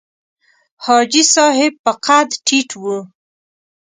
[0.85, 2.83] حاجي صاحب په قد ټیټ و.